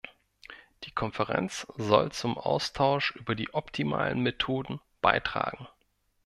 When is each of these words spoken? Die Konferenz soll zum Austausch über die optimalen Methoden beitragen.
Die 0.85 0.89
Konferenz 0.89 1.67
soll 1.77 2.11
zum 2.11 2.35
Austausch 2.35 3.11
über 3.17 3.35
die 3.35 3.53
optimalen 3.53 4.19
Methoden 4.21 4.81
beitragen. 4.99 5.67